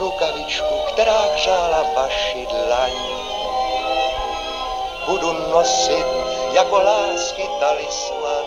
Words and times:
rukavičku, 0.00 0.74
která 0.92 1.20
hřála 1.34 1.82
vaši 1.96 2.46
dlaň. 2.50 2.92
Budu 5.06 5.32
nosit 5.32 6.06
jako 6.54 6.76
lásky 6.76 7.42
talisman. 7.60 8.44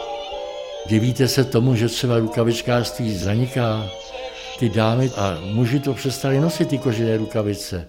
Divíte 0.86 1.28
se 1.28 1.44
tomu, 1.44 1.76
že 1.76 1.90
třeba 1.90 2.18
rukavičkářství 2.18 3.18
zaniká? 3.18 3.84
Ty 4.60 4.70
dámy 4.70 5.12
a 5.18 5.38
muži 5.42 5.80
to 5.80 5.94
přestali 5.94 6.40
nosit, 6.40 6.70
ty 6.70 6.78
kožené 6.78 7.18
rukavice. 7.18 7.88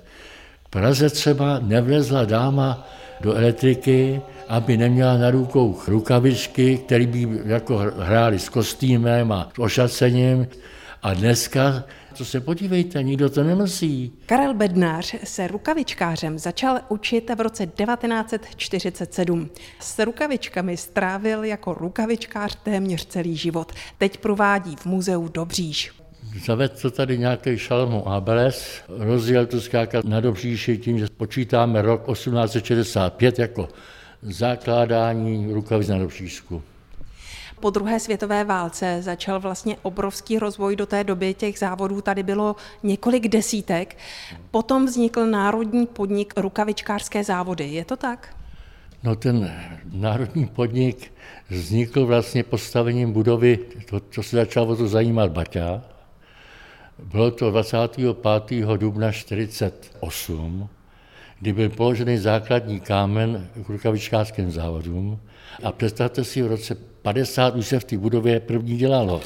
V 0.67 0.69
Praze 0.71 1.11
třeba 1.11 1.59
nevlezla 1.63 2.25
dáma 2.25 2.89
do 3.21 3.35
elektriky, 3.35 4.21
aby 4.49 4.77
neměla 4.77 5.17
na 5.17 5.31
rukou 5.31 5.81
rukavičky, 5.89 6.79
které 6.79 7.07
by 7.07 7.29
jako 7.45 7.77
hrály 7.99 8.39
s 8.39 8.49
kostýmem 8.49 9.33
a 9.33 9.49
ošacením. 9.59 10.47
A 11.05 11.15
dneska, 11.15 11.85
to 12.19 12.25
se 12.25 12.41
podívejte, 12.41 13.03
nikdo 13.03 13.31
to 13.31 13.45
nenosí. 13.45 14.13
Karel 14.27 14.55
Bednář 14.55 15.15
se 15.25 15.47
rukavičkářem 15.47 16.39
začal 16.39 16.81
učit 16.89 17.31
v 17.37 17.41
roce 17.41 17.67
1947. 17.67 19.51
S 19.81 20.05
rukavičkami 20.05 20.77
strávil 20.77 21.45
jako 21.45 21.75
rukavičkář 21.75 22.59
téměř 22.63 23.07
celý 23.07 23.37
život. 23.37 23.73
Teď 23.99 24.19
provádí 24.19 24.77
v 24.77 24.87
muzeu 24.87 25.29
Dobříž. 25.29 25.93
Zavedl 26.47 26.75
to 26.83 26.91
tady 26.91 27.19
nějaký 27.19 27.59
šalmu 27.59 28.09
Abeles, 28.09 28.83
rozjel 28.89 29.47
to 29.47 29.61
skákat 29.61 30.05
na 30.05 30.21
Dobříši 30.21 30.79
tím, 30.79 30.99
že 30.99 31.07
počítáme 31.17 31.83
rok 31.83 32.13
1865 32.13 33.39
jako 33.39 33.69
zakládání 34.23 35.53
rukavic 35.53 35.89
na 35.89 35.99
Dobřížsku. 35.99 36.63
Po 37.65 37.71
druhé 37.71 38.01
světové 38.01 38.45
válce 38.45 39.03
začal 39.03 39.41
vlastně 39.41 39.77
obrovský 39.83 40.39
rozvoj 40.39 40.77
do 40.77 40.87
té 40.87 41.05
doby. 41.05 41.35
Těch 41.35 41.59
závodů 41.59 42.01
tady 42.01 42.23
bylo 42.23 42.57
několik 42.83 43.29
desítek. 43.29 43.97
Potom 44.51 44.87
vznikl 44.87 45.27
národní 45.27 45.87
podnik 45.87 46.35
rukavičkářské 46.37 47.25
závody. 47.25 47.65
Je 47.65 47.85
to 47.85 47.97
tak? 47.97 48.37
No 49.03 49.17
ten 49.17 49.53
národní 49.93 50.47
podnik 50.47 51.13
vznikl 51.51 52.07
vlastně 52.07 52.43
postavením 52.43 53.13
budovy, 53.13 53.59
to, 53.91 54.01
to 54.01 54.23
se 54.23 54.37
začalo 54.37 54.67
o 54.67 54.77
to 54.77 54.89
zajímat 54.89 55.33
Baťa. 55.33 55.83
Bylo 56.99 57.31
to 57.31 57.51
25. 57.51 58.17
dubna 58.77 59.11
1948 59.11 60.69
kdy 61.41 61.53
byl 61.53 61.69
položený 61.69 62.19
základní 62.19 62.81
kámen 62.81 63.49
k 63.67 63.69
rukavičkářským 63.69 64.51
závodům. 64.51 65.21
A 65.63 65.73
představte 65.73 66.25
si, 66.25 66.43
v 66.43 66.47
roce 66.47 66.94
50 67.05 67.57
už 67.57 67.67
se 67.67 67.81
v 67.81 67.85
té 67.85 67.99
budově 67.99 68.41
první 68.41 68.77
dělalo. 68.77 69.21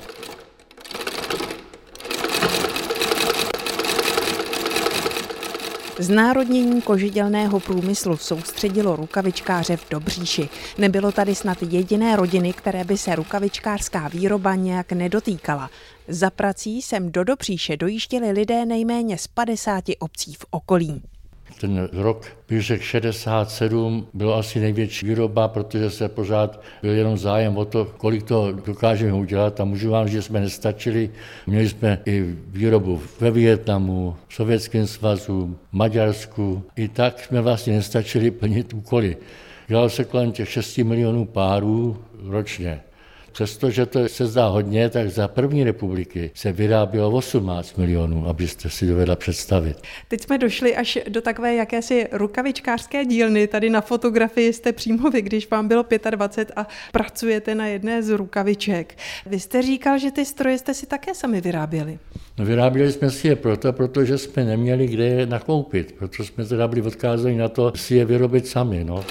Znárodnění 5.98 6.82
kožidělného 6.82 7.60
průmyslu 7.60 8.16
soustředilo 8.16 8.96
rukavičkáře 8.96 9.76
v 9.76 9.90
Dobříši. 9.90 10.48
Nebylo 10.78 11.12
tady 11.12 11.34
snad 11.34 11.58
jediné 11.62 12.16
rodiny, 12.16 12.52
které 12.52 12.84
by 12.84 12.98
se 12.98 13.14
rukavičkářská 13.14 14.08
výroba 14.08 14.54
nějak 14.54 14.92
nedotýkala. 14.92 15.70
Za 16.08 16.30
prací 16.30 16.82
sem 16.82 17.12
do 17.12 17.24
Dobříše 17.24 17.76
dojížděli 17.76 18.30
lidé 18.30 18.66
nejméně 18.66 19.18
z 19.18 19.26
50 19.26 19.84
obcí 19.98 20.34
v 20.34 20.44
okolí. 20.50 21.02
Ten 21.60 21.88
rok, 21.92 22.26
bych 22.48 22.62
řekl 22.62 22.82
67, 22.82 24.06
bylo 24.14 24.36
asi 24.36 24.60
největší 24.60 25.06
výroba, 25.06 25.48
protože 25.48 25.90
se 25.90 26.08
pořád 26.08 26.60
byl 26.82 26.92
jenom 26.92 27.18
zájem 27.18 27.56
o 27.56 27.64
to, 27.64 27.84
kolik 27.84 28.22
to 28.22 28.52
dokážeme 28.52 29.12
udělat. 29.12 29.60
A 29.60 29.64
můžu 29.64 29.90
vám, 29.90 30.08
že 30.08 30.22
jsme 30.22 30.40
nestačili. 30.40 31.10
Měli 31.46 31.68
jsme 31.68 31.98
i 32.06 32.36
výrobu 32.46 33.02
ve 33.20 33.30
Vietnamu, 33.30 34.16
v 34.28 34.34
Sovětském 34.34 34.86
svazu, 34.86 35.56
Maďarsku. 35.72 36.62
I 36.76 36.88
tak 36.88 37.24
jsme 37.24 37.40
vlastně 37.40 37.72
nestačili 37.72 38.30
plnit 38.30 38.74
úkoly. 38.74 39.16
Dělalo 39.68 39.90
se 39.90 40.04
kolem 40.04 40.32
těch 40.32 40.48
6 40.48 40.78
milionů 40.78 41.24
párů 41.24 41.96
ročně. 42.24 42.80
Přestože 43.32 43.86
to 43.86 44.08
se 44.08 44.26
zdá 44.26 44.48
hodně, 44.48 44.88
tak 44.88 45.10
za 45.10 45.28
první 45.28 45.64
republiky 45.64 46.30
se 46.34 46.52
vyrábělo 46.52 47.10
18 47.10 47.78
milionů, 47.78 48.28
abyste 48.28 48.70
si 48.70 48.86
dovedla 48.86 49.16
představit. 49.16 49.76
Teď 50.08 50.22
jsme 50.22 50.38
došli 50.38 50.76
až 50.76 50.98
do 51.08 51.20
takové 51.20 51.54
jakési 51.54 52.08
rukavičkářské 52.12 53.04
dílny. 53.04 53.46
Tady 53.46 53.70
na 53.70 53.80
fotografii 53.80 54.52
jste 54.52 54.72
přímo 54.72 55.10
vy, 55.10 55.22
když 55.22 55.50
vám 55.50 55.68
bylo 55.68 55.84
25 56.10 56.52
a 56.56 56.66
pracujete 56.92 57.54
na 57.54 57.66
jedné 57.66 58.02
z 58.02 58.08
rukaviček. 58.08 58.94
Vy 59.26 59.40
jste 59.40 59.62
říkal, 59.62 59.98
že 59.98 60.10
ty 60.10 60.24
stroje 60.24 60.58
jste 60.58 60.74
si 60.74 60.86
také 60.86 61.14
sami 61.14 61.40
vyráběli. 61.40 61.98
No, 62.38 62.44
vyráběli 62.44 62.92
jsme 62.92 63.10
si 63.10 63.28
je 63.28 63.36
proto, 63.36 63.72
protože 63.72 64.18
jsme 64.18 64.44
neměli 64.44 64.86
kde 64.86 65.04
je 65.04 65.26
nakoupit, 65.26 65.92
proto 65.98 66.24
jsme 66.24 66.44
teda 66.44 66.68
byli 66.68 66.82
odkázáni 66.82 67.36
na 67.36 67.48
to 67.48 67.72
si 67.74 67.94
je 67.94 68.04
vyrobit 68.04 68.46
sami. 68.46 68.84
No. 68.84 69.04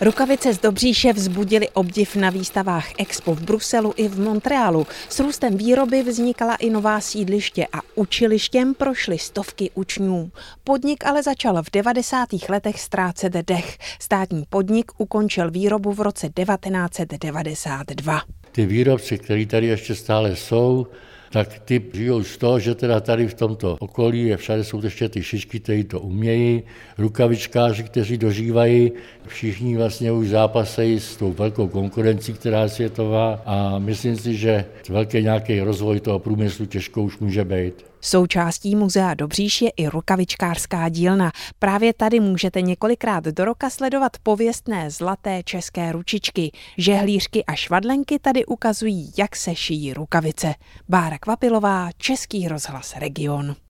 Rukavice 0.00 0.54
z 0.54 0.58
Dobříše 0.58 1.12
vzbudily 1.12 1.68
obdiv 1.70 2.16
na 2.16 2.30
výstavách 2.30 2.88
Expo 2.98 3.34
v 3.34 3.42
Bruselu 3.42 3.92
i 3.96 4.08
v 4.08 4.20
Montrealu. 4.20 4.86
S 5.08 5.20
růstem 5.20 5.56
výroby 5.56 6.02
vznikala 6.02 6.56
i 6.56 6.70
nová 6.70 7.00
sídliště 7.00 7.66
a 7.72 7.80
učilištěm 7.94 8.74
prošly 8.74 9.18
stovky 9.18 9.70
učňů. 9.74 10.30
Podnik 10.64 11.06
ale 11.06 11.22
začal 11.22 11.62
v 11.62 11.70
90. 11.72 12.28
letech 12.48 12.80
ztrácet 12.80 13.32
dech. 13.32 13.78
Státní 14.00 14.44
podnik 14.48 14.92
ukončil 14.98 15.50
výrobu 15.50 15.92
v 15.92 16.00
roce 16.00 16.28
1992. 16.28 18.20
Ty 18.52 18.66
výrobci, 18.66 19.18
kteří 19.18 19.46
tady 19.46 19.66
ještě 19.66 19.94
stále 19.94 20.36
jsou, 20.36 20.86
tak 21.30 21.58
ty 21.58 21.82
žijou 21.92 22.22
z 22.22 22.36
toho, 22.36 22.58
že 22.58 22.74
teda 22.74 23.00
tady 23.00 23.28
v 23.28 23.34
tomto 23.34 23.76
okolí 23.80 24.26
je 24.26 24.36
všade 24.36 24.64
jsou 24.64 24.84
ještě 24.84 25.08
ty 25.08 25.22
šišky, 25.22 25.60
kteří 25.60 25.84
to 25.84 26.00
umějí, 26.00 26.62
rukavičkáři, 26.98 27.82
kteří 27.82 28.18
dožívají, 28.18 28.92
všichni 29.26 29.76
vlastně 29.76 30.12
už 30.12 30.28
zápasejí 30.28 31.00
s 31.00 31.16
tou 31.16 31.32
velkou 31.32 31.68
konkurencí, 31.68 32.32
která 32.32 32.62
je 32.62 32.68
světová 32.68 33.42
a 33.46 33.78
myslím 33.78 34.16
si, 34.16 34.36
že 34.36 34.64
velký 34.88 35.22
nějaký 35.22 35.60
rozvoj 35.60 36.00
toho 36.00 36.18
průmyslu 36.18 36.66
těžko 36.66 37.02
už 37.02 37.18
může 37.18 37.44
být. 37.44 37.95
Součástí 38.06 38.76
muzea 38.76 39.14
Dobříš 39.14 39.62
je 39.62 39.70
i 39.70 39.88
rukavičkářská 39.88 40.88
dílna. 40.88 41.32
Právě 41.58 41.92
tady 41.92 42.20
můžete 42.20 42.62
několikrát 42.62 43.24
do 43.24 43.44
roka 43.44 43.70
sledovat 43.70 44.12
pověstné 44.22 44.90
zlaté 44.90 45.42
české 45.42 45.92
ručičky. 45.92 46.52
Žehlířky 46.78 47.44
a 47.44 47.54
švadlenky 47.54 48.18
tady 48.18 48.46
ukazují, 48.46 49.12
jak 49.18 49.36
se 49.36 49.54
šijí 49.54 49.94
rukavice. 49.94 50.54
Bára 50.88 51.18
Kvapilová, 51.18 51.90
Český 51.98 52.48
rozhlas 52.48 52.96
Region. 52.96 53.56